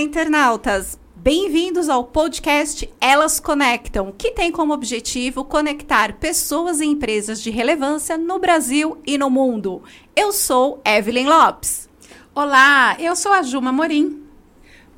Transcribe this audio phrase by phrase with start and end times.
[0.00, 0.98] Olá, internautas!
[1.14, 8.16] Bem-vindos ao podcast Elas Conectam, que tem como objetivo conectar pessoas e empresas de relevância
[8.16, 9.82] no Brasil e no mundo.
[10.16, 11.86] Eu sou Evelyn Lopes.
[12.34, 14.22] Olá, eu sou a Juma Morim.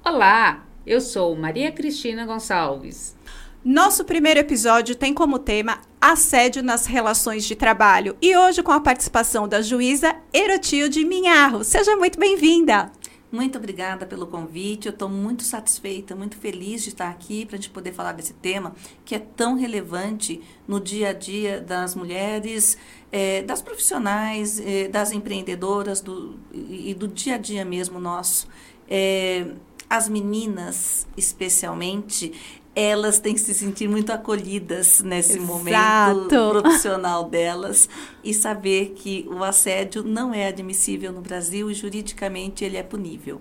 [0.05, 3.17] Olá, eu sou Maria Cristina Gonçalves.
[3.65, 8.81] Nosso primeiro episódio tem como tema assédio nas relações de trabalho e hoje com a
[8.81, 11.65] participação da juíza Erotilde Minharro.
[11.65, 13.02] Seja muito bem-vinda!
[13.33, 14.89] Muito obrigada pelo convite.
[14.89, 18.35] Eu estou muito satisfeita, muito feliz de estar aqui para a gente poder falar desse
[18.35, 18.75] tema
[19.07, 22.77] que é tão relevante no dia a dia das mulheres,
[23.11, 28.47] é, das profissionais, é, das empreendedoras do, e do dia a dia mesmo nosso.
[28.87, 29.47] É,
[29.89, 32.35] as meninas, especialmente,
[32.75, 35.47] elas têm que se sentir muito acolhidas nesse Exato.
[35.47, 37.89] momento profissional delas
[38.25, 43.41] e saber que o assédio não é admissível no Brasil e juridicamente ele é punível.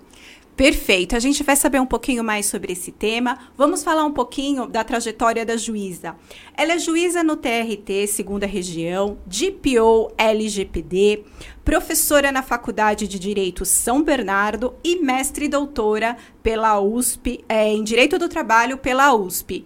[0.56, 1.16] Perfeito.
[1.16, 3.38] A gente vai saber um pouquinho mais sobre esse tema.
[3.56, 6.14] Vamos falar um pouquinho da trajetória da juíza.
[6.54, 11.24] Ela é juíza no TRT, segunda região, DPO LGPD,
[11.64, 17.82] professora na Faculdade de Direito São Bernardo e mestre e doutora pela USP, é, em
[17.82, 19.64] Direito do Trabalho pela USP.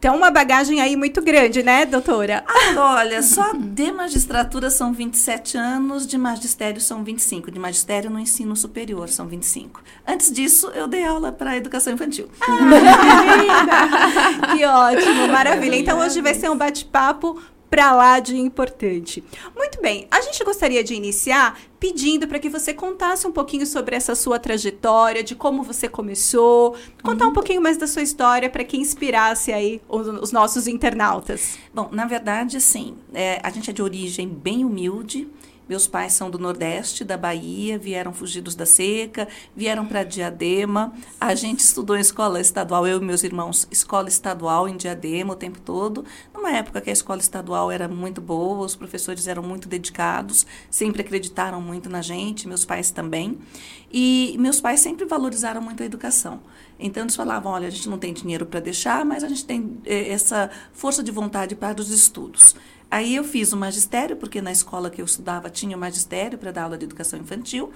[0.00, 2.42] Então, uma bagagem aí muito grande, né, doutora?
[2.48, 7.50] Ah, olha, só de magistratura são 27 anos, de magistério são 25.
[7.50, 9.82] De magistério no ensino superior são 25.
[10.08, 12.30] Antes disso, eu dei aula para educação infantil.
[12.40, 12.46] Ah,
[14.56, 15.76] que ótimo, maravilha.
[15.76, 17.38] Então, hoje vai ser um bate-papo
[17.70, 19.22] para lá de importante.
[19.56, 23.96] Muito bem, a gente gostaria de iniciar pedindo para que você contasse um pouquinho sobre
[23.96, 28.64] essa sua trajetória, de como você começou, contar um pouquinho mais da sua história para
[28.64, 31.58] que inspirasse aí os, os, nossos internautas.
[31.72, 35.26] Bom, na verdade, assim, é, a gente é de origem bem humilde.
[35.70, 40.92] Meus pais são do Nordeste, da Bahia, vieram fugidos da seca, vieram para Diadema.
[41.20, 45.36] A gente estudou em escola estadual, eu e meus irmãos, escola estadual em Diadema o
[45.36, 46.04] tempo todo.
[46.34, 51.02] Numa época que a escola estadual era muito boa, os professores eram muito dedicados, sempre
[51.02, 53.38] acreditaram muito na gente, meus pais também.
[53.92, 56.40] E meus pais sempre valorizaram muito a educação.
[56.80, 59.78] Então eles falavam: olha, a gente não tem dinheiro para deixar, mas a gente tem
[59.86, 62.56] eh, essa força de vontade para os estudos.
[62.90, 66.50] Aí eu fiz o magistério, porque na escola que eu estudava tinha o magistério para
[66.50, 67.70] dar aula de educação infantil.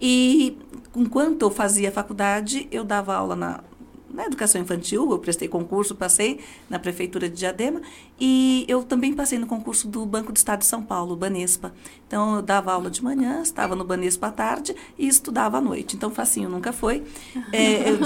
[0.00, 0.56] E
[0.94, 3.64] enquanto eu fazia faculdade, eu dava aula na,
[4.12, 7.80] na educação infantil, eu prestei concurso, passei na prefeitura de Diadema
[8.18, 11.72] e eu também passei no concurso do Banco do Estado de São Paulo, Banespa.
[12.06, 15.96] Então eu dava aula de manhã, estava no Banespa à tarde e estudava à noite.
[15.96, 17.02] Então facinho nunca foi.
[17.52, 17.98] É, eu,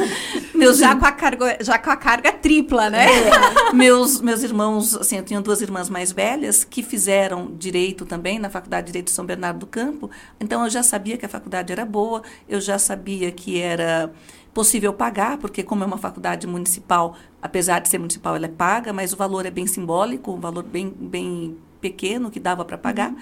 [0.58, 3.06] meus já com a carga já com a carga tripla, né?
[3.06, 8.38] É, meus meus irmãos, assim, eu tinha duas irmãs mais velhas que fizeram direito também
[8.38, 10.10] na Faculdade de Direito de São Bernardo do Campo.
[10.40, 14.10] Então eu já sabia que a faculdade era boa, eu já sabia que era
[14.52, 18.92] possível pagar, porque como é uma faculdade municipal, apesar de ser municipal, ela é paga,
[18.92, 23.10] mas o valor é bem simbólico, um valor bem, bem pequeno que dava para pagar.
[23.10, 23.18] Uhum.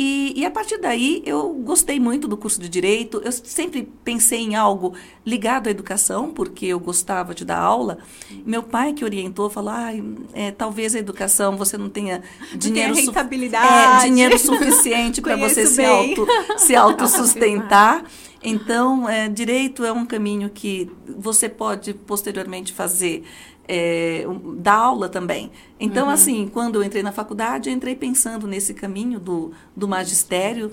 [0.00, 3.20] E, e, a partir daí eu gostei muito do curso de direito.
[3.24, 4.94] Eu sempre pensei em algo
[5.26, 7.98] ligado à educação, porque eu gostava de dar aula.
[8.46, 9.90] Meu pai que orientou falou: ah,
[10.32, 12.22] é, talvez a educação você não tenha
[12.54, 14.06] dinheiro, não rentabilidade.
[14.06, 18.04] É, dinheiro suficiente para você se auto, se autossustentar.
[18.48, 23.24] Então, é, direito é um caminho que você pode posteriormente fazer,
[23.66, 24.24] é,
[24.56, 25.50] dar aula também.
[25.78, 26.12] Então, uhum.
[26.12, 30.72] assim, quando eu entrei na faculdade, eu entrei pensando nesse caminho do, do magistério.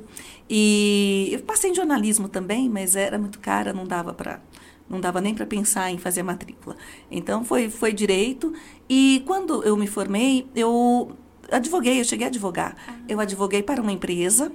[0.49, 4.39] E eu passei em jornalismo também, mas era muito cara, não dava para
[4.87, 6.75] não dava nem para pensar em fazer matrícula.
[7.09, 8.53] Então foi foi direito
[8.87, 11.17] e quando eu me formei, eu
[11.51, 12.75] advoguei, eu cheguei a advogar.
[12.87, 12.93] Ah.
[13.09, 14.51] Eu advoguei para uma empresa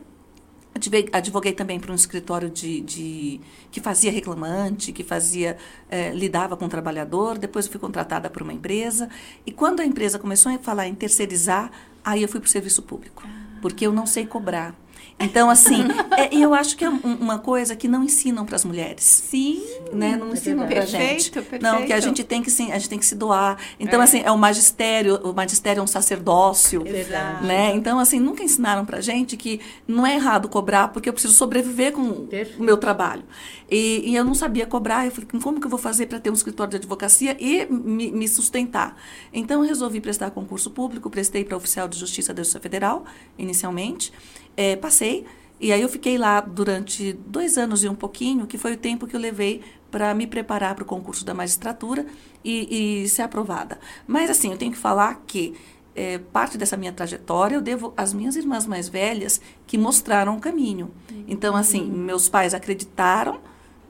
[1.12, 5.56] Advoguei também para um escritório de, de, que fazia reclamante, que fazia
[5.90, 7.38] eh, lidava com o trabalhador.
[7.38, 9.08] Depois eu fui contratada por uma empresa.
[9.44, 11.70] E quando a empresa começou a falar em terceirizar,
[12.04, 13.22] aí eu fui para o serviço público,
[13.60, 14.74] porque eu não sei cobrar.
[15.20, 15.84] Então, assim,
[16.16, 19.04] é, eu acho que é uma coisa que não ensinam para as mulheres.
[19.04, 19.62] Sim.
[19.92, 20.16] Né?
[20.16, 21.30] Não ensinam para a gente.
[21.30, 21.62] Perfeito.
[21.62, 23.58] Não, que a gente tem que, sim, a gente tem que se doar.
[23.78, 24.04] Então, é.
[24.04, 26.86] assim, é o magistério, o magistério é um sacerdócio.
[26.86, 27.44] Exato.
[27.44, 27.74] Né?
[27.74, 31.34] Então, assim, nunca ensinaram para a gente que não é errado cobrar, porque eu preciso
[31.34, 32.60] sobreviver com Perfeito.
[32.60, 33.22] o meu trabalho.
[33.70, 35.04] E, e, eu não sabia cobrar.
[35.04, 38.10] Eu falei, como que eu vou fazer para ter um escritório de advocacia e me,
[38.10, 38.96] me sustentar?
[39.32, 43.04] Então, eu resolvi prestar concurso público, prestei para oficial de justiça da Justiça Federal,
[43.38, 44.12] inicialmente.
[44.56, 45.24] É, passei,
[45.60, 49.06] e aí eu fiquei lá durante dois anos e um pouquinho, que foi o tempo
[49.06, 52.06] que eu levei para me preparar para o concurso da magistratura
[52.44, 53.78] e, e, ser aprovada.
[54.06, 55.54] Mas assim, eu tenho que falar que
[55.94, 60.40] é, parte dessa minha trajetória eu devo às minhas irmãs mais velhas que mostraram o
[60.40, 60.90] caminho.
[61.28, 61.96] Então, assim, uhum.
[61.96, 63.40] meus pais acreditaram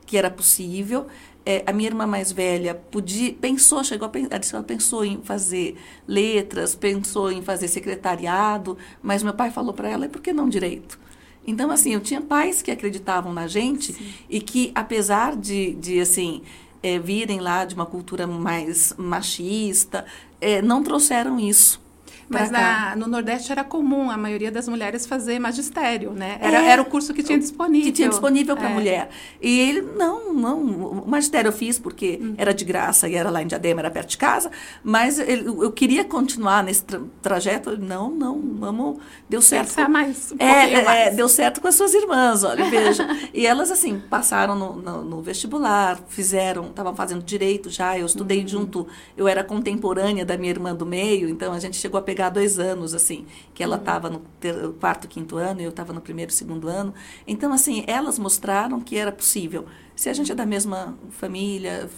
[0.07, 1.07] que era possível.
[1.45, 5.77] É, a minha irmã mais velha podia, pensou, chegou a pensar, ela pensou em fazer
[6.07, 10.49] letras, pensou em fazer secretariado, mas meu pai falou para ela, e por que não
[10.49, 10.99] direito?
[11.47, 14.13] Então, assim, eu tinha pais que acreditavam na gente Sim.
[14.29, 16.43] e que, apesar de, de assim,
[16.83, 20.05] é, virem lá de uma cultura mais machista,
[20.41, 21.81] é, não trouxeram isso.
[22.31, 26.39] Mas na, no Nordeste era comum a maioria das mulheres fazer magistério, né?
[26.41, 27.87] Era, é, era o curso que tinha disponível.
[27.87, 28.75] Que tinha disponível para a é.
[28.75, 29.09] mulher.
[29.43, 32.35] E ele, não, não, o magistério eu fiz porque hum.
[32.39, 34.49] era de graça e era lá em Diadema, era perto de casa,
[34.85, 37.77] mas ele, eu queria continuar nesse tra trajeto.
[37.77, 38.99] Não, não, vamos,
[39.29, 39.67] deu certo.
[39.67, 41.17] Pensar mais, um é, é, mais.
[41.17, 43.09] deu certo com as suas irmãs, olha, veja.
[43.35, 48.43] e elas, assim, passaram no, no, no vestibular, fizeram, estavam fazendo direito já, eu estudei
[48.43, 48.49] uhum.
[48.49, 48.87] junto,
[49.17, 52.29] eu era contemporânea da minha irmã do meio, então a gente chegou a pegar pegar
[52.29, 53.25] dois anos, assim,
[53.55, 54.15] que ela estava uhum.
[54.15, 56.93] no ter, quarto, quinto ano, e eu estava no primeiro, segundo ano.
[57.27, 59.65] Então, assim, elas mostraram que era possível.
[59.97, 61.89] Se a gente é da mesma família,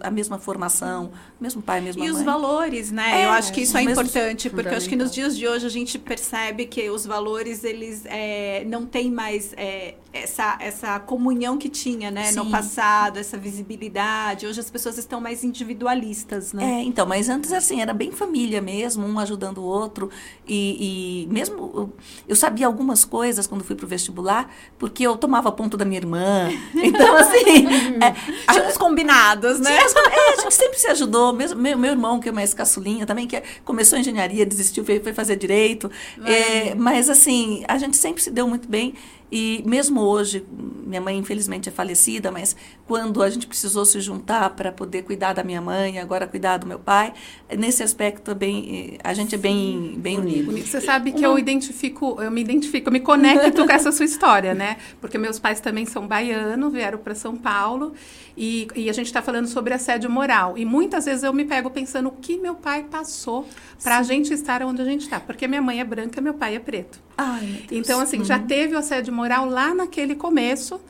[0.00, 1.10] a mesma formação,
[1.40, 2.14] mesmo pai, mesma e mãe.
[2.14, 3.22] E os valores, né?
[3.22, 5.64] É, eu acho que isso é importante, porque eu acho que nos dias de hoje
[5.64, 11.58] a gente percebe que os valores, eles é, não têm mais é, essa, essa comunhão
[11.58, 12.24] que tinha, né?
[12.24, 12.36] Sim.
[12.36, 14.46] No passado, essa visibilidade.
[14.46, 16.80] Hoje as pessoas estão mais individualistas, né?
[16.80, 20.10] É, então, mas antes, assim, era bem família mesmo, um ajudando o outro.
[20.46, 21.92] E, e mesmo,
[22.26, 26.00] eu sabia algumas coisas quando fui para o vestibular, porque eu tomava ponto da minha
[26.00, 26.48] irmã.
[26.88, 27.66] Então, assim...
[28.00, 29.70] é, Tinha uns combinados, né?
[29.76, 31.32] é, a gente sempre se ajudou.
[31.32, 35.00] Mesmo, meu, meu irmão, que é mais caçulinha também, que é, começou engenharia, desistiu, foi,
[35.00, 35.90] foi fazer direito.
[36.24, 38.94] É, mas, assim, a gente sempre se deu muito bem.
[39.30, 44.50] E mesmo hoje, minha mãe infelizmente é falecida, mas quando a gente precisou se juntar
[44.50, 47.12] para poder cuidar da minha mãe, agora cuidar do meu pai,
[47.56, 50.56] nesse aspecto bem, a gente é bem, bem unido.
[50.58, 54.54] Você sabe que eu identifico, eu me identifico, eu me conecto com essa sua história,
[54.54, 54.78] né?
[55.00, 57.92] Porque meus pais também são baianos, vieram para São Paulo
[58.36, 60.56] e, e a gente está falando sobre assédio moral.
[60.56, 63.46] E muitas vezes eu me pego pensando o que meu pai passou
[63.82, 65.20] para a gente estar onde a gente está.
[65.20, 67.07] Porque minha mãe é branca, meu pai é preto.
[67.20, 68.24] Ai, então, assim, uhum.
[68.24, 70.80] já teve o assédio moral lá naquele começo.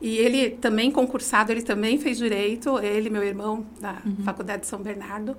[0.00, 4.22] E ele também concursado, ele também fez direito, ele, meu irmão, da uhum.
[4.22, 5.36] Faculdade de São Bernardo.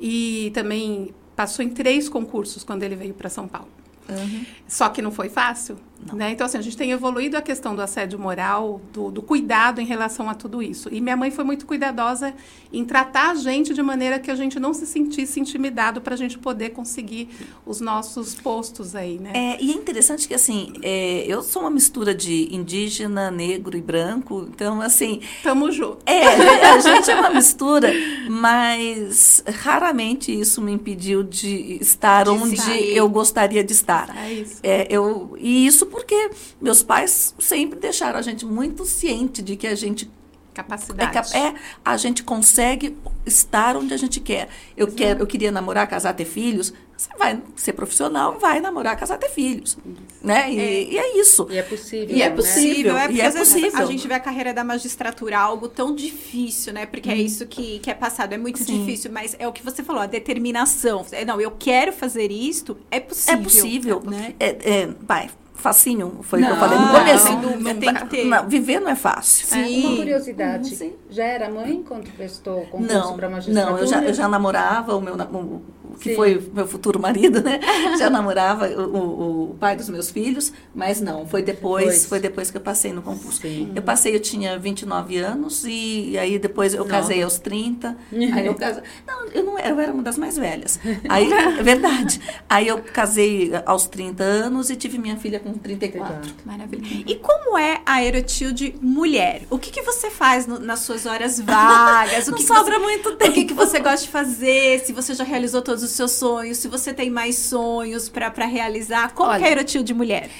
[0.00, 3.68] E também passou em três concursos quando ele veio para São Paulo.
[4.08, 4.46] Uhum.
[4.66, 5.76] Só que não foi fácil.
[6.12, 6.30] Né?
[6.30, 9.84] Então, assim, a gente tem evoluído a questão do assédio moral, do, do, cuidado em
[9.84, 10.88] relação a tudo isso.
[10.92, 12.32] E minha mãe foi muito cuidadosa
[12.72, 16.16] em tratar a gente de maneira que a gente não se sentisse intimidado para a
[16.16, 17.28] gente poder conseguir
[17.66, 19.32] os nossos postos aí, né?
[19.34, 23.82] É, e é interessante que, assim, é, eu sou uma mistura de indígena, negro e
[23.82, 25.20] branco, então, assim...
[25.42, 25.98] Tamo junto.
[26.06, 26.24] É,
[26.70, 27.92] a gente é uma mistura,
[28.30, 34.16] mas raramente isso me impediu de estar de onde estar eu gostaria de estar.
[34.16, 34.60] É isso.
[34.62, 36.30] É, eu, e isso porque
[36.60, 40.10] meus pais sempre deixaram a gente muito ciente de que a gente
[40.58, 41.54] capacidade é, é
[41.84, 44.48] a gente consegue estar onde a gente quer.
[44.76, 46.72] Eu quero, eu queria namorar, casar, ter filhos.
[46.96, 49.78] Você vai ser profissional, vai namorar, casar, ter filhos,
[50.20, 50.50] né?
[50.50, 51.46] E é, e é isso.
[51.48, 52.16] E é possível.
[52.16, 52.94] E é possível.
[52.94, 53.04] Né?
[53.04, 53.78] É porque e é possível.
[53.78, 56.86] a gente vê a carreira da magistratura algo tão difícil, né?
[56.86, 57.12] Porque hum.
[57.12, 57.22] é uhum.
[57.22, 58.32] isso que, que é passado.
[58.32, 58.80] É muito Sim.
[58.80, 61.06] difícil, mas é o que você falou, a determinação.
[61.12, 62.76] É, não, eu quero fazer isto.
[62.90, 63.38] É possível.
[63.38, 64.34] É possível, né?
[64.40, 67.32] É, é, vai facinho, foi o que eu falei no começo.
[67.32, 68.24] Não, não, tem que ter.
[68.24, 69.46] Não, viver não é fácil.
[69.46, 69.86] Sim.
[69.86, 73.72] Uma curiosidade, já era mãe quando prestou concurso para magistratura?
[73.72, 75.62] Não, eu já, eu já namorava o meu o,
[76.00, 76.16] que Sim.
[76.16, 77.60] foi meu futuro marido, né?
[77.98, 82.06] Já namorava o, o, pai dos meus filhos, mas não, foi depois, depois.
[82.06, 83.40] foi depois que eu passei no concurso.
[83.42, 83.72] Sim.
[83.74, 86.90] Eu passei, eu tinha 29 anos e, e aí depois eu não.
[86.90, 87.96] casei aos 30.
[88.32, 88.82] aí eu casei.
[89.06, 90.78] Não, eu não eu era uma das mais velhas.
[91.08, 92.20] Aí, é verdade.
[92.48, 96.32] Aí eu casei aos 30 anos e tive minha filha com 34.
[96.44, 97.04] Maravilha.
[97.06, 99.42] E como é a Aerotilde mulher?
[99.50, 102.28] O que, que você faz no, nas suas horas vagas?
[102.28, 103.30] O não que sobra que você, muito tempo.
[103.30, 104.80] O que, que você gosta de fazer?
[104.80, 109.12] Se você já realizou todos os seus sonhos, se você tem mais sonhos para realizar.
[109.14, 110.30] Como Olha, é tio de mulher?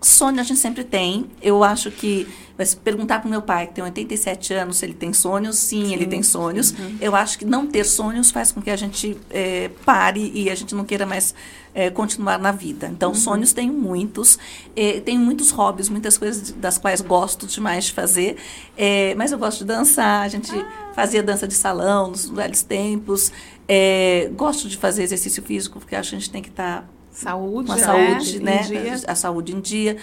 [0.00, 1.26] Sonho a gente sempre tem.
[1.40, 2.28] Eu acho que.
[2.58, 5.86] Mas perguntar para o meu pai, que tem 87 anos, se ele tem sonhos, sim,
[5.86, 5.92] sim.
[5.92, 6.70] ele tem sonhos.
[6.70, 6.96] Uhum.
[7.00, 10.54] Eu acho que não ter sonhos faz com que a gente é, pare e a
[10.54, 11.34] gente não queira mais
[11.74, 12.86] é, continuar na vida.
[12.86, 13.14] Então, uhum.
[13.14, 14.38] sonhos tenho muitos.
[14.74, 18.36] É, tenho muitos hobbies, muitas coisas das quais gosto demais de fazer.
[18.76, 20.92] É, mas eu gosto de dançar, a gente ah.
[20.94, 23.30] fazia dança de salão nos velhos tempos.
[23.68, 27.66] É, gosto de fazer exercício físico, porque acho que a gente tem que estar saúde,
[27.66, 27.82] com a né?
[27.82, 28.60] saúde, né?
[29.06, 29.96] A, saúde em dia.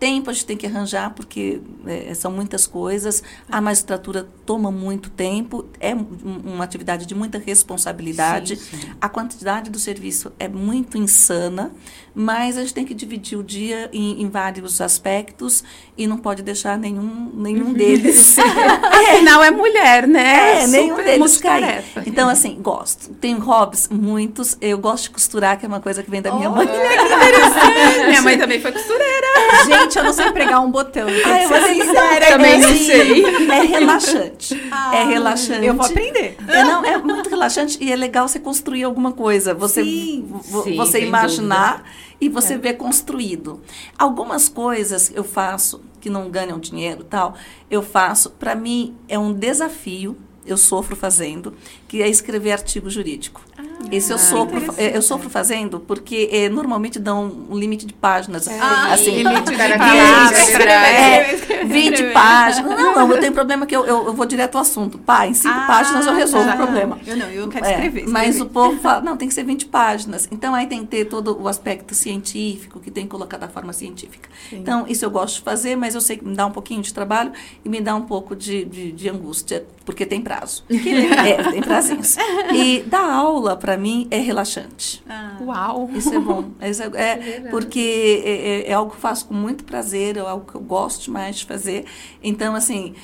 [0.00, 3.22] Tempo a gente tem que arranjar, porque é, são muitas coisas.
[3.50, 8.56] A magistratura toma muito tempo, é uma atividade de muita responsabilidade.
[8.56, 8.88] Sim, sim.
[8.98, 11.70] A quantidade do serviço é muito insana,
[12.14, 15.62] mas a gente tem que dividir o dia em, em vários aspectos
[15.96, 18.36] e não pode deixar nenhum, nenhum deles.
[18.82, 20.62] Afinal, é mulher, né?
[20.62, 21.84] É, nenhum deles cair.
[22.06, 23.10] Então, assim, gosto.
[23.14, 24.56] Tenho hobbies, muitos.
[24.60, 26.66] Eu gosto de costurar, que é uma coisa que vem da minha oh, mãe.
[26.66, 29.26] É minha mãe também foi costureira.
[29.66, 31.06] Gente, eu não sei pregar um botão.
[31.08, 32.26] Ah, eu vou sincera.
[32.26, 33.24] Também não sei.
[33.24, 34.68] É relaxante.
[34.70, 35.66] Ah, é relaxante.
[35.66, 36.36] Eu vou aprender.
[36.48, 39.54] É, não, é muito relaxante e é legal você construir alguma coisa.
[39.54, 41.90] Você, sim, sim, você imaginar dúvida.
[42.20, 42.58] e você é.
[42.58, 43.60] ver construído.
[43.98, 47.34] Algumas coisas eu faço que não ganham dinheiro tal,
[47.70, 48.30] eu faço.
[48.30, 51.54] Para mim é um desafio eu sofro fazendo,
[51.86, 53.42] que é escrever artigo jurídico.
[53.56, 58.46] Ah, Esse eu sofro, eu sofro fazendo porque é, normalmente dão um limite de páginas.
[58.46, 60.54] É, ah, assim, limite de páginas.
[60.60, 62.78] É, 20 páginas.
[62.78, 64.98] Não, não, eu tenho problema que eu, eu, eu vou direto ao assunto.
[64.98, 66.54] Pá, em 5 ah, páginas eu resolvo tá.
[66.54, 66.98] o problema.
[67.06, 68.12] Eu não, eu quero escrever, escrever.
[68.12, 70.28] Mas o povo fala, não, tem que ser 20 páginas.
[70.30, 73.72] Então aí tem que ter todo o aspecto científico, que tem que colocar da forma
[73.72, 74.28] científica.
[74.48, 74.58] Sim.
[74.58, 76.92] Então, isso eu gosto de fazer, mas eu sei que me dá um pouquinho de
[76.92, 77.32] trabalho
[77.64, 80.64] e me dá um pouco de, de, de angústia, porque tem prazo.
[80.70, 82.16] é, tem prazinhos.
[82.54, 85.02] E dar aula, para mim, é relaxante.
[85.08, 85.38] Ah.
[85.40, 85.90] Uau!
[85.92, 86.50] Isso é bom.
[86.62, 90.16] Isso é, é, é porque é, é, é, algo que eu faço com muito prazer,
[90.16, 91.84] é algo que eu gosto mais de fazer.
[92.22, 92.94] Então, assim,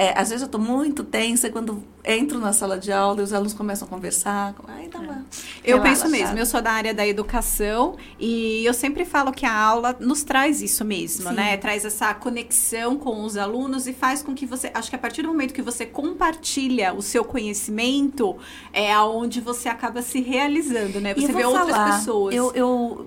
[0.00, 3.34] é, às vezes eu estou muito tensa quando entro na sala de aula e os
[3.34, 4.54] alunos começam a conversar.
[4.66, 5.18] Aí dá uma é.
[5.62, 9.54] Eu penso mesmo, eu sou da área da educação e eu sempre falo que a
[9.54, 11.34] aula nos traz isso mesmo, Sim.
[11.34, 11.54] né?
[11.58, 14.70] Traz essa conexão com os alunos e faz com que você.
[14.72, 18.38] Acho que a partir do momento que você compartilha o seu conhecimento,
[18.72, 21.12] é aonde você acaba se realizando, né?
[21.12, 22.34] Você vê falar, outras pessoas.
[22.34, 23.06] Eu, eu,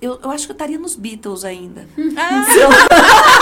[0.00, 1.84] eu, eu acho que eu estaria nos Beatles ainda.
[2.16, 2.44] Ah.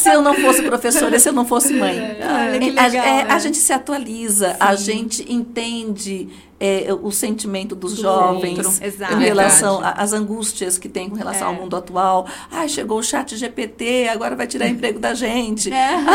[0.00, 1.90] se eu não fosse professora, se eu não fosse mãe.
[2.30, 4.56] É, legal, a, é, a, gente se atualiza, Sim.
[4.60, 6.28] a gente entende
[6.58, 11.50] é, o sentimento dos Do jovens em relação às angústias que tem com relação é.
[11.50, 12.26] ao mundo atual.
[12.50, 15.72] Ah, chegou o chat GPT, agora vai tirar emprego da gente.
[15.72, 15.90] É.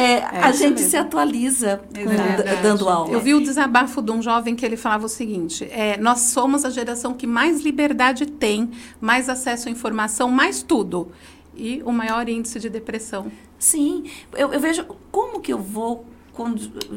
[0.00, 0.90] É, a gente mesmo.
[0.90, 3.12] se atualiza com, dando aula.
[3.12, 5.68] Eu vi o desabafo de um jovem que ele falava o seguinte:
[6.00, 11.10] nós somos a geração que mais liberdade tem, mais acesso à informação, mais tudo
[11.60, 13.30] e o maior índice de depressão.
[13.58, 16.06] Sim, eu, eu vejo como que eu vou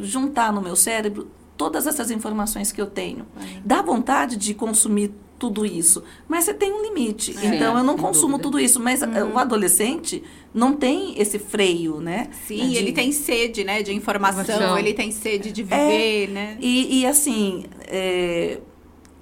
[0.01, 1.27] juntar no meu cérebro
[1.57, 3.25] todas essas informações que eu tenho.
[3.37, 3.61] É.
[3.63, 7.35] Dá vontade de consumir tudo isso, mas você tem um limite.
[7.37, 8.43] É, então eu não consumo dúvida.
[8.43, 9.33] tudo isso, mas uhum.
[9.33, 12.29] o adolescente não tem esse freio, né?
[12.47, 12.77] Sim, de...
[12.77, 16.57] ele tem sede, né, de informação, ele tem sede de viver, é, né?
[16.61, 18.59] E, e assim, é,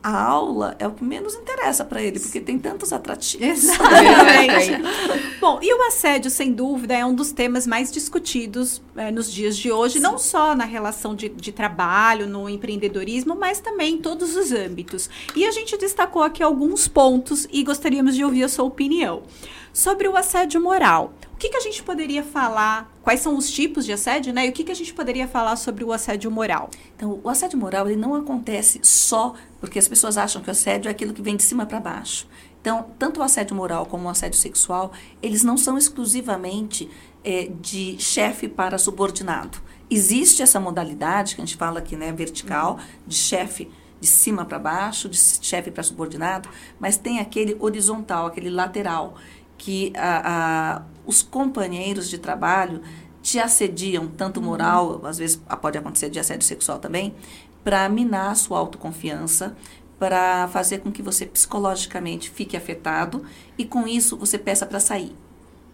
[0.04, 3.46] a aula é o que menos interessa para ele, porque tem tantos atrativos.
[3.46, 4.82] Exatamente.
[5.40, 9.56] Bom, e o assédio, sem dúvida, é um dos temas mais discutidos é, nos dias
[9.56, 10.02] de hoje, Sim.
[10.02, 15.10] não só na relação de, de, trabalho, no empreendedorismo, mas também em todos os âmbitos.
[15.36, 19.24] E a gente destacou aqui alguns pontos e gostaríamos de ouvir a sua opinião.
[19.72, 22.94] Sobre o assédio moral que, que a gente poderia falar?
[23.02, 24.46] Quais são os tipos de assédio, né?
[24.46, 26.70] E o que, que a gente poderia falar sobre o assédio moral?
[26.96, 30.88] Então, o assédio moral ele não acontece só porque as pessoas acham que o assédio
[30.88, 32.28] é aquilo que vem de cima para baixo.
[32.62, 36.88] Então, tanto o assédio moral como o assédio sexual, eles não são exclusivamente
[37.24, 39.58] é, de chefe para subordinado.
[39.90, 43.68] Existe essa modalidade que a gente fala aqui, né, vertical, de chefe
[44.00, 49.16] de cima para baixo, de chefe para subordinado, mas tem aquele horizontal, aquele lateral,
[49.58, 52.82] que a, a, os companheiros de trabalho
[53.22, 54.46] te assediam, tanto uhum.
[54.48, 57.14] moral, às vezes pode acontecer de assédio sexual também,
[57.64, 59.56] para minar a sua autoconfiança,
[60.00, 63.24] para fazer com que você psicologicamente fique afetado
[63.58, 65.16] e com isso você peça para sair.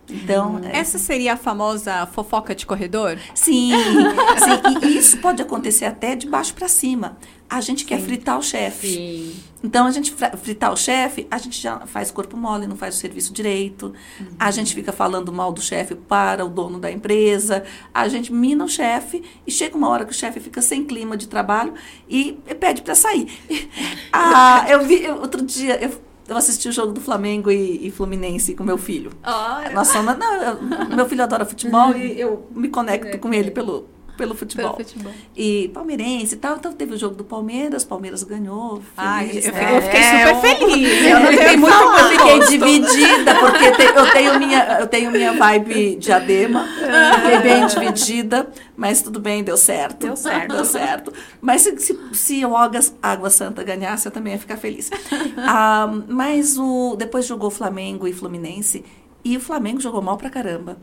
[0.09, 0.61] Então, hum.
[0.71, 3.17] essa seria a famosa fofoca de corredor?
[3.35, 3.71] Sim,
[4.39, 4.87] sim.
[4.87, 7.17] E isso pode acontecer até de baixo para cima.
[7.49, 7.87] A gente sim.
[7.87, 9.35] quer fritar o chefe.
[9.63, 12.99] Então, a gente fritar o chefe, a gente já faz corpo mole, não faz o
[12.99, 13.93] serviço direito.
[14.19, 14.27] Uhum.
[14.39, 17.63] A gente fica falando mal do chefe para o dono da empresa.
[17.93, 21.17] A gente mina o chefe e chega uma hora que o chefe fica sem clima
[21.17, 21.73] de trabalho
[22.07, 23.27] e pede para sair.
[24.11, 27.91] ah, eu vi eu, outro dia, eu eu assisti o jogo do Flamengo e, e
[27.91, 29.11] Fluminense com meu filho.
[29.25, 30.61] Oh, Nós somos, não, eu,
[30.95, 34.73] meu filho adora futebol e eu me conecto com ele pelo, pelo futebol.
[34.73, 35.13] Pelo futebol.
[35.35, 36.57] E palmeirense e tal.
[36.57, 38.81] Então teve o jogo do Palmeiras, Palmeiras ganhou.
[38.97, 41.05] Ai, eu, eu, fiquei é, super feliz.
[41.05, 45.33] Eu, não fiquei muito, eu fiquei dividida, porque te, eu, tenho minha, eu tenho minha
[45.33, 46.67] vibe diadema.
[46.67, 50.07] Fiquei bem dividida, mas tudo bem, deu certo.
[50.07, 50.55] Deu certo.
[50.55, 51.13] Deu certo.
[51.39, 54.89] Mas se, se, se o Água, Água Santa ganhasse, eu também ia ficar feliz.
[55.37, 58.83] ah, mas o, depois jogou Flamengo e Fluminense.
[59.23, 60.77] E o Flamengo jogou mal pra caramba.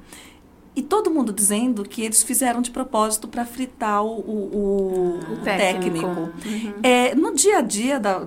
[0.76, 6.02] E todo mundo dizendo que eles fizeram de propósito para fritar o, o, o, técnico.
[6.02, 6.06] técnico.
[6.06, 6.74] Uhum.
[6.82, 8.26] É, no dia a dia da,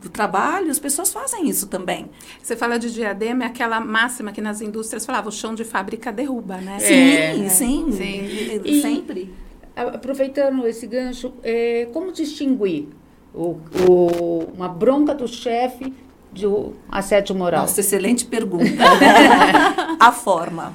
[0.00, 2.06] do trabalho, as pessoas fazem isso também.
[2.42, 6.10] Você fala de diadema, é aquela máxima que nas indústrias falava, o chão de fábrica
[6.10, 6.80] derruba, né?
[6.80, 7.48] Sim, é.
[7.48, 8.60] sim, sim.
[8.64, 9.32] E, sempre.
[9.76, 12.88] Aproveitando esse gancho, é, como distinguir
[13.32, 13.56] o,
[13.88, 15.94] o, uma bronca do chefe
[16.32, 17.60] de um assédio moral?
[17.60, 18.64] Nossa, excelente pergunta.
[20.00, 20.74] A forma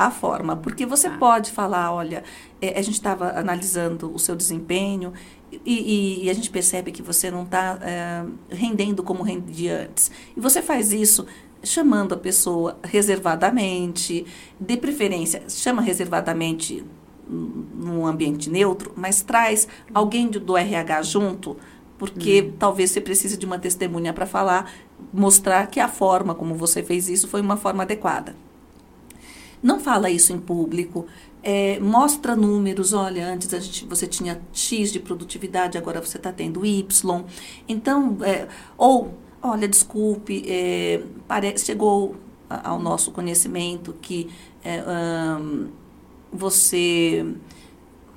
[0.00, 1.18] a forma, porque você ah.
[1.18, 2.24] pode falar, olha,
[2.60, 5.12] é, a gente estava analisando o seu desempenho
[5.52, 10.10] e, e, e, a gente percebe que você não está é, rendendo como rendia antes.
[10.34, 11.26] E você faz isso
[11.62, 14.24] chamando a pessoa reservadamente,
[14.58, 16.82] de preferência, chama reservadamente
[17.28, 21.58] num ambiente neutro, mas traz alguém do, do RH junto,
[21.98, 22.56] porque hum.
[22.58, 24.72] talvez você precise de uma testemunha para falar,
[25.12, 28.34] mostrar que a forma como você fez isso foi uma forma adequada.
[29.62, 31.06] Não fala isso em público.
[31.42, 36.64] É, mostra números, olha, antes gente, você tinha X de produtividade, agora você está tendo
[36.66, 37.24] Y.
[37.68, 41.02] Então, é, ou, olha, desculpe, é,
[41.56, 42.16] chegou
[42.48, 44.28] ao nosso conhecimento que
[44.62, 44.82] é,
[46.32, 47.24] você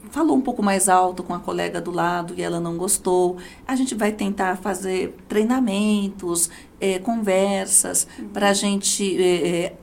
[0.09, 3.37] falou um pouco mais alto com a colega do lado e ela não gostou.
[3.67, 8.29] A gente vai tentar fazer treinamentos, é, conversas, uhum.
[8.29, 9.77] para a gente é, é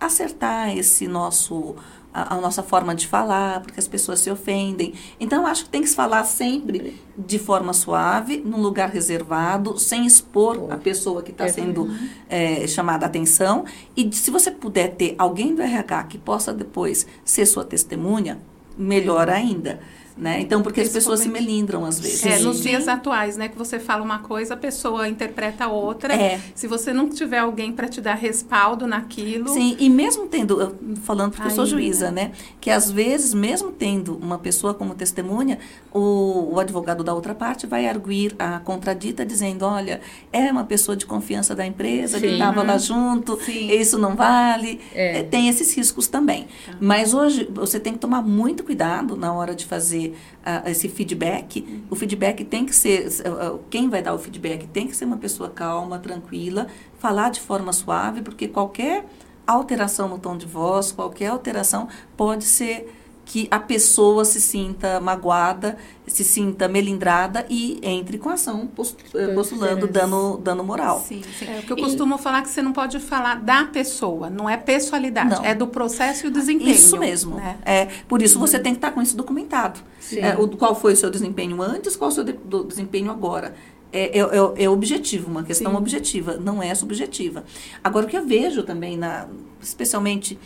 [0.00, 1.76] acertar esse nosso
[2.14, 4.94] a, a, nossa forma de falar, porque as pessoas se ofendem.
[5.18, 9.76] Então, eu acho que tem que se falar sempre de forma suave, num lugar reservado,
[9.80, 11.90] sem expor a pessoa que está sendo
[12.28, 13.64] é, chamada a atenção.
[13.96, 18.38] E se você puder ter alguém do RH que possa depois ser sua testemunha,
[18.78, 19.80] melhor ainda.
[20.16, 20.40] Né?
[20.40, 22.24] Então, porque as pessoas se melindram às vezes.
[22.24, 23.48] É, nos dias atuais, né?
[23.48, 26.14] Que você fala uma coisa, a pessoa interpreta outra.
[26.14, 26.40] É.
[26.54, 29.48] Se você não tiver alguém para te dar respaldo naquilo.
[29.48, 32.30] Sim, e mesmo tendo, falando porque eu sou juíza, né?
[32.60, 35.58] Que às vezes, mesmo tendo uma pessoa como testemunha,
[35.92, 40.00] o, o advogado da outra parte vai arguir a contradita, dizendo: olha,
[40.32, 42.26] é uma pessoa de confiança da empresa, Sim.
[42.26, 43.68] que estava lá junto, Sim.
[43.72, 44.80] isso não vale.
[44.94, 45.18] É.
[45.18, 46.46] É, tem esses riscos também.
[46.66, 46.76] Tá.
[46.80, 51.84] Mas hoje você tem que tomar muito cuidado na hora de fazer uh, esse feedback,
[51.90, 55.16] o feedback tem que ser, uh, quem vai dar o feedback tem que ser uma
[55.16, 56.66] pessoa calma, tranquila,
[56.98, 59.04] falar de forma suave, porque qualquer
[59.46, 62.92] alteração no tom de voz, qualquer alteração pode ser
[63.24, 68.68] que a pessoa se sinta magoada, se sinta melindrada e entre com a ação
[69.14, 71.00] eh, postulando dano, dano moral.
[71.00, 71.46] Sim, sim.
[71.46, 74.28] É, o que eu costumo e, falar é que você não pode falar da pessoa,
[74.28, 75.44] não é pessoalidade, não.
[75.44, 76.70] é do processo e o desempenho.
[76.70, 77.36] Isso mesmo.
[77.36, 77.58] Né?
[77.64, 78.62] É, por isso você uhum.
[78.62, 79.80] tem que estar com isso documentado.
[80.16, 82.34] É, o, qual foi o seu desempenho antes, qual o seu de,
[82.68, 83.54] desempenho agora.
[83.90, 85.78] É, é, é, é, objetivo, uma questão sim.
[85.78, 87.44] objetiva, não é subjetiva.
[87.82, 89.28] Agora, o que eu vejo também, na,
[89.62, 90.36] especialmente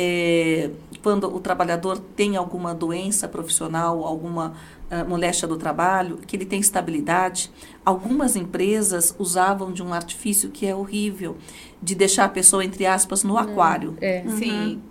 [0.00, 0.70] é,
[1.02, 4.54] quando o trabalhador tem alguma doença profissional, alguma
[4.92, 7.50] uh, moléstia do trabalho, que ele tem estabilidade,
[7.84, 11.36] algumas empresas usavam de um artifício que é horrível,
[11.82, 13.96] de deixar a pessoa, entre aspas, no aquário.
[14.00, 14.22] É.
[14.24, 14.38] Uhum.
[14.38, 14.82] Sim.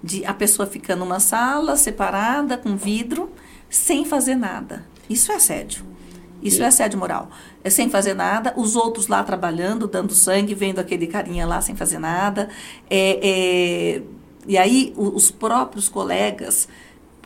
[0.00, 3.32] De a pessoa ficar numa sala separada, com vidro,
[3.68, 4.86] sem fazer nada.
[5.10, 5.84] Isso é assédio.
[6.40, 7.30] Isso é assédio moral.
[7.64, 11.74] É sem fazer nada, os outros lá trabalhando, dando sangue, vendo aquele carinha lá sem
[11.74, 12.48] fazer nada.
[12.88, 14.02] É, é
[14.46, 16.68] e aí o, os próprios colegas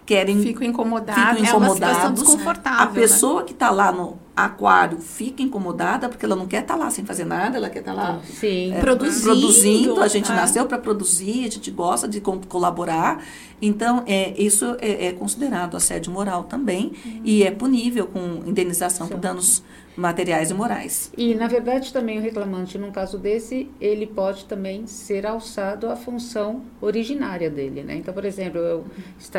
[0.06, 1.98] querem ficam incomodados, ficam incomodados.
[1.98, 2.80] É uma desconfortável.
[2.80, 2.92] A né?
[2.92, 3.46] pessoa né?
[3.46, 7.04] que está lá no aquário fica incomodada porque ela não quer estar tá lá sem
[7.04, 9.24] fazer nada, ela quer estar tá lá é, produzindo.
[9.24, 10.00] produzindo.
[10.00, 10.34] A gente é.
[10.34, 13.24] nasceu para produzir, a gente gosta de colaborar.
[13.60, 17.20] Então, é, isso é, é considerado assédio moral também uhum.
[17.24, 19.14] e é punível com indenização Sim.
[19.14, 19.62] por danos
[19.96, 21.12] materiais e morais.
[21.16, 25.96] E, na verdade, também o reclamante, num caso desse, ele pode também ser alçado à
[25.96, 27.96] função originária dele, né?
[27.96, 28.84] Então, por exemplo, eu,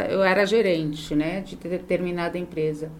[0.09, 2.91] eu era gerente, né, de determinada empresa.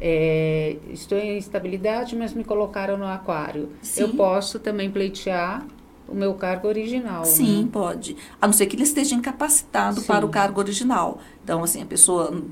[0.00, 3.70] É, estou em estabilidade, mas me colocaram no aquário.
[3.80, 4.02] Sim.
[4.02, 5.64] Eu posso também pleitear
[6.08, 7.24] o meu cargo original.
[7.24, 7.68] Sim, né?
[7.72, 8.16] pode.
[8.40, 10.06] A não ser que ele esteja incapacitado Sim.
[10.06, 11.18] para o cargo original.
[11.42, 12.42] Então, assim, a pessoa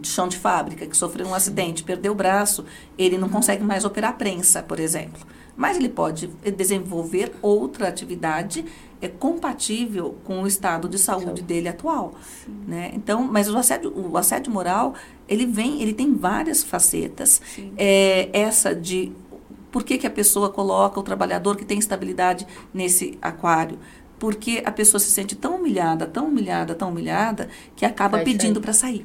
[0.00, 1.36] de chão de fábrica que sofreu um Sim.
[1.36, 2.64] acidente, perdeu o braço,
[2.96, 5.20] ele não consegue mais operar prensa, por exemplo.
[5.56, 8.64] Mas ele pode desenvolver outra atividade
[9.04, 12.14] é compatível com o estado de saúde dele atual,
[12.66, 12.90] né?
[12.94, 14.94] Então, mas o assédio, o assédio moral,
[15.28, 17.40] ele vem, ele tem várias facetas.
[17.76, 19.12] É, essa de
[19.74, 23.76] por que, que a pessoa coloca o trabalhador que tem estabilidade nesse aquário?
[24.20, 28.60] Porque a pessoa se sente tão humilhada, tão humilhada, tão humilhada, que acaba Vai pedindo
[28.60, 29.04] para sair.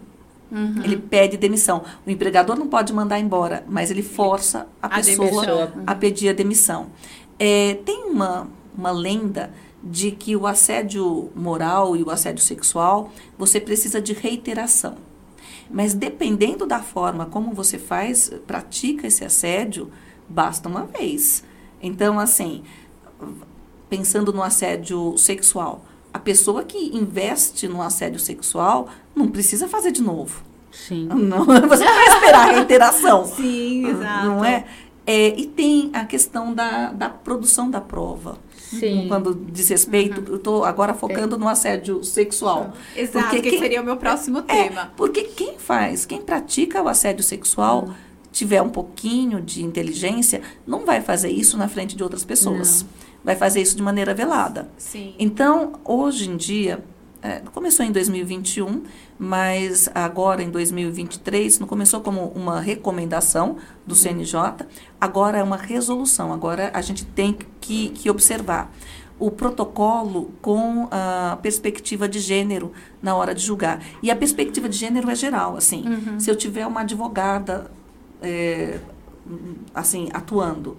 [0.51, 0.83] Uhum.
[0.83, 1.83] Ele pede demissão.
[2.05, 6.33] O empregador não pode mandar embora, mas ele força a, a pessoa a pedir a
[6.33, 6.91] demissão.
[7.39, 9.51] É, tem uma, uma lenda
[9.83, 14.97] de que o assédio moral e o assédio sexual, você precisa de reiteração.
[15.67, 19.89] Mas dependendo da forma como você faz, pratica esse assédio,
[20.29, 21.43] basta uma vez.
[21.81, 22.63] Então, assim,
[23.89, 30.01] pensando no assédio sexual, a pessoa que investe no assédio sexual não precisa fazer de
[30.01, 30.43] novo.
[30.71, 31.07] Sim.
[31.11, 33.25] Não, você não vai esperar a reiteração.
[33.35, 34.25] Sim, exato.
[34.27, 34.65] Não é?
[35.05, 35.29] é?
[35.39, 38.37] E tem a questão da, da produção da prova.
[38.55, 39.05] Sim.
[39.07, 42.73] Quando diz respeito, eu estou agora focando no assédio sexual.
[42.95, 44.91] Exato, Porque que quem- seria o meu próximo É, tema.
[44.95, 47.89] porque quem faz, quem pratica o assédio sexual,
[48.39, 52.85] tiver um pouquinho de inteligência, não vai fazer isso na frente de outras pessoas.
[53.21, 54.69] Vai fazer isso de maneira velada.
[54.77, 55.13] Sim.
[55.19, 56.81] Então, hoje em dia,
[57.21, 58.83] é, começou em 2021,
[59.17, 64.65] mas agora em 2023, não começou como uma recomendação do CNJ,
[65.01, 66.31] agora é uma resolução.
[66.31, 68.71] Agora a gente tem que, que observar
[69.19, 72.71] o protocolo com a perspectiva de gênero
[73.01, 73.83] na hora de julgar.
[74.01, 75.83] E a perspectiva de gênero é geral, assim.
[76.17, 77.69] Se eu tiver uma advogada,
[78.21, 78.79] é,
[79.73, 80.77] assim, atuando,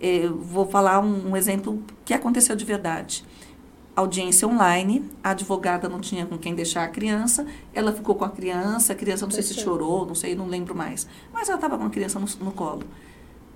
[0.00, 3.24] é, vou falar um, um exemplo que aconteceu de verdade.
[3.94, 8.30] Audiência online, a advogada não tinha com quem deixar a criança, ela ficou com a
[8.30, 11.76] criança, a criança não sei se chorou, não sei, não lembro mais, mas ela estava
[11.76, 12.84] com a criança no, no colo.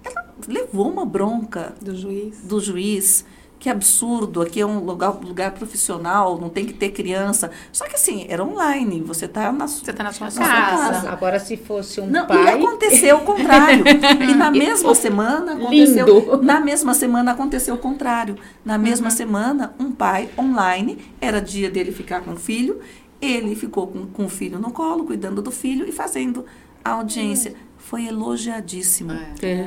[0.02, 2.40] Ela levou uma bronca Do juiz.
[2.42, 3.24] do juiz,
[3.64, 7.50] que absurdo, aqui é um lugar, lugar profissional, não tem que ter criança.
[7.72, 10.92] Só que assim, era online, você está na Você está na sua Na sua casa.
[10.92, 11.08] casa.
[11.10, 12.44] Agora, se fosse um não, pai.
[12.44, 13.82] e aconteceu o contrário.
[14.20, 16.06] e na mesma semana aconteceu.
[16.06, 16.42] Lindo.
[16.42, 18.36] Na mesma semana aconteceu o contrário.
[18.62, 19.16] Na mesma Uhum.
[19.16, 22.80] semana, um pai online, era dia dele ficar com o filho,
[23.18, 26.44] ele ficou com, com o filho no colo, cuidando do filho e fazendo
[26.84, 27.52] a audiência.
[27.52, 27.72] Hum.
[27.78, 29.12] Foi elogiadíssimo.
[29.42, 29.66] É.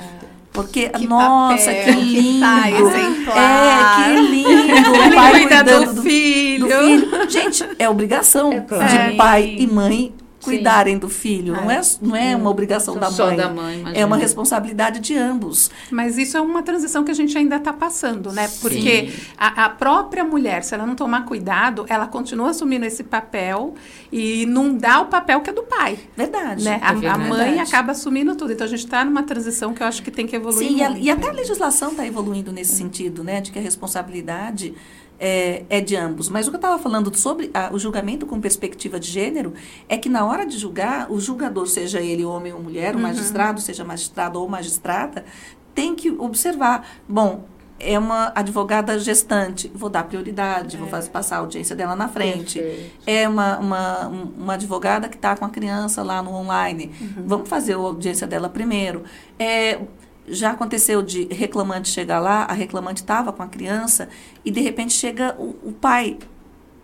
[0.58, 2.40] Porque, Que nossa, papel, que que lindo!
[2.42, 2.68] tá
[3.38, 4.50] é, que lindo!
[4.90, 6.68] O pai cuida cuidando do filho.
[6.68, 7.30] do filho.
[7.30, 9.12] Gente, é obrigação É claro.
[9.12, 10.14] de pai e mãe
[10.56, 11.54] cuidarem do filho.
[11.56, 13.38] Não é, não é uma obrigação da mãe.
[13.38, 15.70] da mãe, é uma responsabilidade de ambos.
[15.92, 18.50] Mas isso é uma transição que a gente ainda está passando, né?
[18.62, 23.76] Porque a, a própria mulher, se ela não tomar cuidado, ela continua assumindo esse papel
[24.12, 25.98] e não dá o papel que é do pai.
[26.16, 26.64] Verdade.
[26.64, 26.80] Né?
[26.82, 28.54] A, É a mãe acaba assumindo tudo.
[28.54, 30.68] Então a gente está numa transição que eu acho que tem que evoluir.
[30.70, 31.04] Sim, e, a- muito.
[31.06, 33.42] e até a legislação está evoluindo nesse sentido, né?
[33.42, 34.74] De que a responsabilidade
[35.20, 36.30] é, é de ambos.
[36.30, 39.54] Mas o que eu estava falando sobre a- o julgamento com perspectiva de gênero
[39.90, 43.60] é que na hora de julgar, o julgador, seja ele homem ou mulher, o magistrado,
[43.62, 45.26] seja magistrado ou magistrada,
[45.74, 46.88] tem que observar.
[47.08, 47.46] Bom,
[47.80, 52.58] é uma advogada gestante, vou dar prioridade, vou fazer, passar a audiência dela na frente.
[52.60, 52.92] Perfeito.
[53.06, 56.92] É uma, uma, um- uma advogada que está com a criança lá no online.
[57.26, 59.04] Vamos fazer a audiência dela primeiro.
[59.38, 59.80] É,
[60.28, 64.10] já aconteceu de reclamante chegar lá, a reclamante estava com a criança
[64.44, 66.18] e de repente chega o, o pai,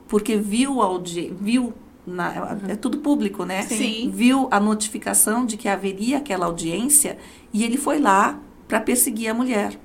[0.07, 1.73] porque viu a audiência, viu,
[2.05, 3.63] na- é tudo público, né?
[3.63, 4.11] Sim.
[4.13, 7.17] Viu a notificação de que haveria aquela audiência
[7.53, 9.77] e ele foi lá para perseguir a mulher.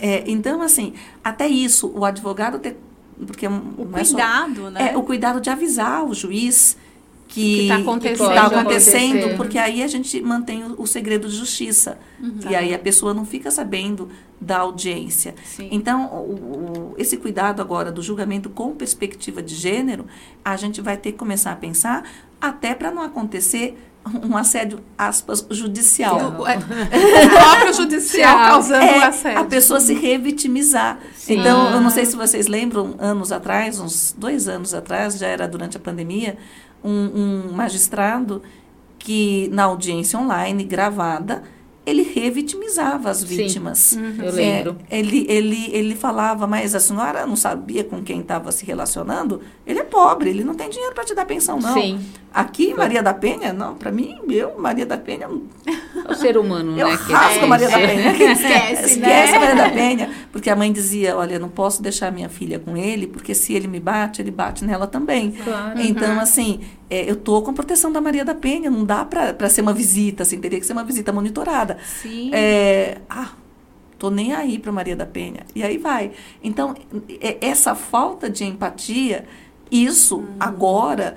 [0.00, 2.76] É, então, assim, até isso, o advogado ter.
[3.26, 4.90] Porque O é só- cuidado, né?
[4.92, 6.76] é, o cuidado de avisar o juiz
[7.28, 8.34] que tá que acontecendo.
[8.34, 11.98] tá acontecendo, porque aí a gente mantém o, o segredo de justiça.
[12.48, 14.08] E aí a pessoa não fica sabendo
[14.40, 15.34] da audiência.
[15.44, 15.68] Sim.
[15.70, 20.06] Então, o- o- esse cuidado agora do julgamento com perspectiva de gênero,
[20.44, 22.04] a gente vai ter que começar a pensar
[22.40, 23.76] até para não acontecer
[24.22, 26.36] um assédio, aspas, judicial.
[26.38, 26.56] O, é,
[27.28, 29.40] próprio judicial causando o É, assédio.
[29.40, 31.00] a pessoa se revitimizar.
[31.16, 31.40] Sim.
[31.40, 35.48] Então, eu não sei se vocês lembram, anos atrás, uns dois anos atrás, já era
[35.48, 36.36] durante a pandemia,
[36.82, 38.42] um, um magistrado
[38.98, 41.42] que, na audiência online, gravada,
[41.86, 43.26] ele revitimizava as Sim.
[43.36, 43.96] vítimas.
[43.96, 44.76] Eu É, lembro.
[44.90, 49.40] ele, ele, ele falava, mas a senhora não sabia com quem estava se relacionando?
[49.66, 51.72] Ele é pobre, ele não tem dinheiro para te dar pensão, não.
[51.74, 52.00] Sim.
[52.34, 55.26] Aqui, Maria da Penha, não, para mim, eu, Maria da Penha,
[55.66, 56.98] É o ser humano, eu né?
[57.06, 57.86] que rasgo é- Maria da é.
[57.86, 58.32] Penha.
[58.32, 59.36] Esquece, Esquece né?
[59.36, 60.10] a Maria da Penha.
[60.30, 63.66] Porque a mãe dizia, olha, não posso deixar minha filha com ele, porque se ele
[63.68, 65.30] me bate, ele bate nela também.
[65.32, 65.80] Claro.
[65.80, 69.60] Então, assim, é, eu tô com proteção da Maria da Penha, não dá para ser
[69.62, 71.78] uma visita, assim, teria que ser uma visita monitorada.
[72.02, 72.30] Sim.
[72.32, 73.30] É, ah,
[73.98, 75.40] tô nem aí para Maria da Penha.
[75.54, 76.12] E aí vai.
[76.42, 76.74] Então,
[77.20, 79.24] é- essa falta de empatia,
[79.70, 81.16] isso agora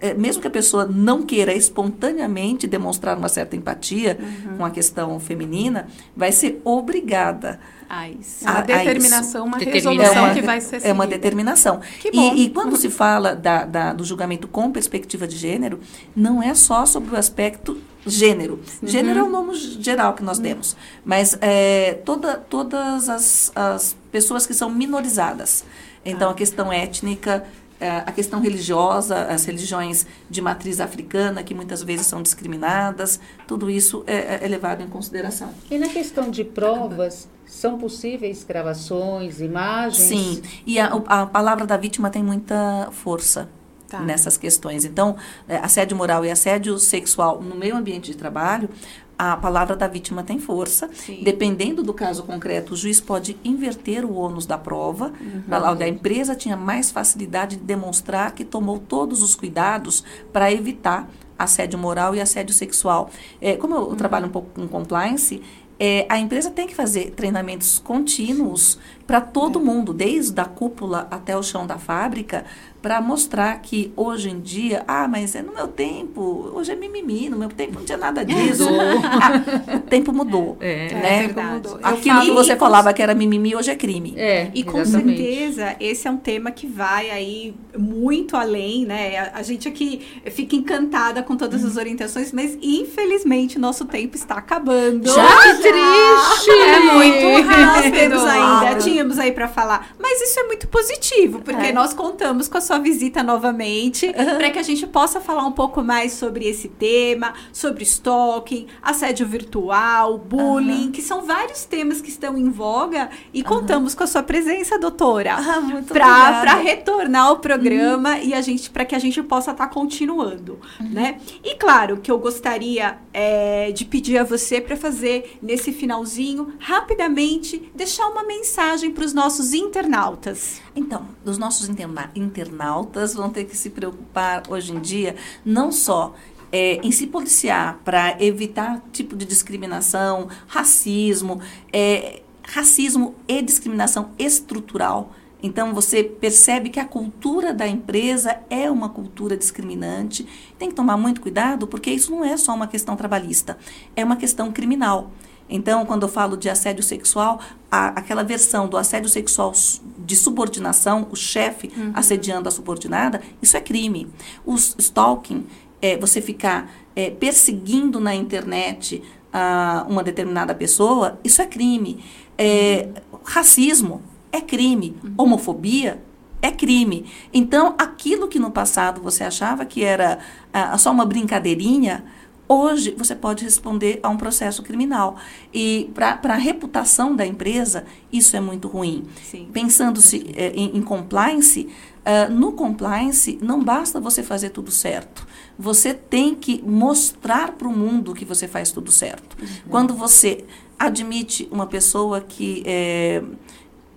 [0.00, 4.56] é, mesmo que a pessoa não queira espontaneamente demonstrar uma certa empatia Uhum.
[4.58, 8.08] com a questão feminina, vai ser obrigada Ah.
[8.08, 8.10] É
[8.42, 9.92] uma a- a determinação, uma Determinação.
[9.92, 11.06] resolução é uma, que vai ser é uma seguida.
[11.20, 11.80] determinação.
[12.00, 12.34] Que bom.
[12.34, 15.80] E, e quando se fala da, da- do julgamento com perspectiva de gênero,
[16.14, 18.60] não é só sobre o aspecto gênero.
[18.82, 19.28] Gênero é Uhum.
[19.28, 20.76] o nome geral que nós demos.
[21.04, 25.64] Mas é, toda, todas as, as pessoas que são minorizadas.
[26.04, 27.44] Então, a questão étnica,
[27.80, 34.04] a questão religiosa, as religiões de matriz africana, que muitas vezes são discriminadas, tudo isso
[34.06, 35.50] é, é levado em consideração.
[35.70, 40.08] E na questão de provas, são possíveis gravações, imagens?
[40.08, 43.48] Sim, e a, a palavra da vítima tem muita força
[43.86, 44.00] Tá.
[44.00, 44.84] nessas questões.
[44.84, 45.14] Então,
[45.46, 48.68] é, assédio moral e assédio sexual no meio ambiente de trabalho,
[49.18, 50.90] a palavra da vítima tem força.
[50.92, 51.22] Sim.
[51.22, 55.12] Dependendo do caso concreto, o juiz pode inverter o ônus da prova.
[55.50, 61.08] Olha, a empresa tinha mais facilidade de demonstrar que tomou todos os cuidados para evitar
[61.38, 63.10] assédio moral e assédio sexual.
[63.40, 65.42] É, como eu trabalho um pouco com compliance,
[65.78, 71.36] é, a empresa tem que fazer treinamentos contínuos para todo mundo, desde a cúpula até
[71.36, 72.44] o chão da fábrica,
[72.80, 77.30] para mostrar que hoje em dia, ah, mas é no meu tempo, hoje é mimimi,
[77.30, 78.68] no meu tempo não tinha nada disso.
[78.68, 80.58] Ah, o tempo mudou.
[80.60, 80.92] É.
[80.92, 81.16] né?
[81.16, 81.68] É verdade.
[81.68, 84.12] Eu Aquilo que você falava que era mimimi, hoje é crime.
[84.18, 85.16] É, E com exatamente.
[85.16, 89.16] certeza esse é um tema que vai aí muito além, né?
[89.32, 94.34] A, a gente aqui fica encantada com todas as orientações, mas infelizmente nosso tempo está
[94.34, 95.08] acabando.
[95.08, 95.26] Já?
[95.42, 96.50] Que triste!
[96.50, 97.92] É muito Nós rápido.
[97.94, 98.70] temos ainda.
[98.94, 101.72] Tínhamos aí para falar, mas isso é muito positivo, porque É.
[101.72, 105.82] nós contamos com a sua visita novamente, para que a gente possa falar um pouco
[105.82, 112.38] mais sobre esse tema, sobre stalking, assédio virtual, bullying, que são vários temas que estão
[112.38, 115.34] em voga e contamos com a sua presença, doutora.
[115.34, 119.66] Ah, muito Para retornar ao programa e a gente para que a gente possa estar
[119.68, 121.18] continuando, né?
[121.42, 127.70] E claro que eu gostaria é, de pedir a você para fazer nesse finalzinho rapidamente
[127.74, 130.60] deixar uma mensagem para os nossos internautas.
[130.74, 136.14] Então, os nossos interna- internautas vão ter que se preocupar hoje em dia não só
[136.52, 141.40] é, em se policiar para evitar tipo de discriminação, racismo,
[141.72, 145.12] é, racismo e discriminação estrutural.
[145.42, 150.26] Então você percebe que a cultura da empresa é uma cultura discriminante.
[150.58, 153.58] Tem que tomar muito cuidado, porque isso não é só uma questão trabalhista,
[153.94, 155.10] é uma questão criminal.
[155.48, 157.38] Então, quando eu falo de assédio sexual,
[157.70, 159.52] a- aquela versão do assédio sexual
[159.98, 164.08] de subordinação, o chefe assediando a subordinada, isso é crime.
[164.44, 165.46] O stalking,
[165.82, 169.02] é você ficar é, perseguindo na internet
[169.32, 172.02] ah, uma determinada pessoa, isso é crime.
[172.38, 172.88] É,
[173.24, 174.00] racismo
[174.32, 174.96] é crime.
[175.18, 176.00] Homofobia
[176.40, 177.04] é crime.
[177.32, 180.18] Então, aquilo que no passado você achava que era
[180.52, 182.04] ah, só uma brincadeirinha,
[182.48, 185.16] hoje você pode responder a um processo criminal.
[185.52, 189.04] E para a reputação da empresa, isso é muito ruim.
[189.52, 191.68] Pensando-se eh, em, em compliance,
[192.04, 195.26] ah, no compliance não basta você fazer tudo certo.
[195.58, 199.36] Você tem que mostrar para o mundo que você faz tudo certo.
[199.70, 200.44] Quando você
[200.78, 203.22] admite uma pessoa que é,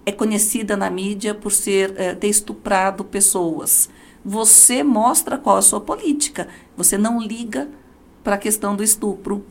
[0.05, 3.89] é conhecida na mídia por ser eh, ter estuprado pessoas,
[4.23, 6.47] você mostra qual a sua política.
[6.77, 7.67] Você não liga
[8.27, 9.45] para a questão do estupro.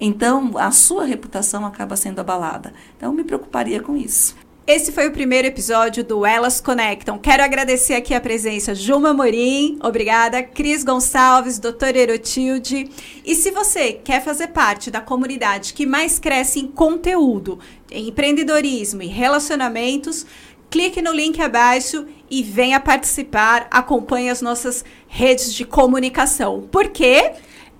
[0.00, 2.72] Então, a sua reputação acaba sendo abalada.
[2.96, 4.34] Então, eu me preocuparia com isso.
[4.66, 7.18] Esse foi o primeiro episódio do Elas Conectam.
[7.18, 12.88] Quero agradecer aqui a presença Juma Morim, obrigada, Cris Gonçalves, doutora Erotilde.
[13.22, 17.58] E se você quer fazer parte da comunidade que mais cresce em conteúdo,
[17.90, 20.24] em empreendedorismo e relacionamentos,
[20.70, 23.66] clique no link abaixo e venha participar.
[23.70, 26.66] Acompanhe as nossas redes de comunicação.
[26.72, 27.32] Porque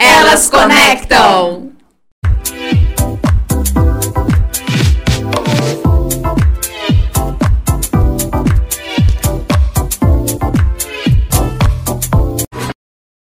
[0.04, 1.70] elas conectam!